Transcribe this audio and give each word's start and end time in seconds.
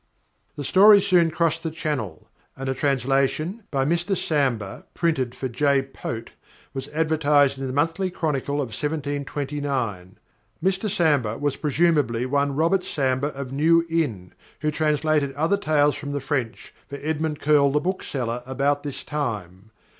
__The 0.59 0.65
stories 0.65 1.05
soon 1.05 1.29
crossed 1.29 1.61
the 1.61 1.69
Channel; 1.69 2.27
and 2.57 2.67
a 2.67 2.73
translation 2.73 3.61
"by 3.69 3.85
Mr 3.85 4.17
Samber, 4.17 4.85
printed 4.95 5.35
for 5.35 5.47
J. 5.47 5.83
Pote" 5.83 6.31
was 6.73 6.87
advertised 6.87 7.59
in 7.59 7.67
the 7.67 7.71
"Monthly 7.71 8.09
Chronicle" 8.09 8.55
of 8.63 8.69
1729. 8.69 10.17
"Mr 10.63 10.89
Samber" 10.89 11.39
was 11.39 11.55
presumably 11.55 12.25
one 12.25 12.55
Robert 12.55 12.81
Samber 12.83 13.29
of 13.35 13.51
New 13.51 13.85
Inn, 13.91 14.33
who 14.61 14.71
translated 14.71 15.35
other 15.35 15.55
tales 15.55 15.93
from 15.93 16.13
the 16.13 16.19
French, 16.19 16.73
for 16.89 16.95
Edmond 17.03 17.39
Curl 17.39 17.71
the 17.71 17.79
bookseller, 17.79 18.41
about 18.47 18.81
this 18.81 19.03
time. 19.03 19.69